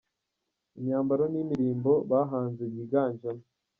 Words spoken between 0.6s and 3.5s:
Imyambaro n’imirimbo bahanze yiganjemo.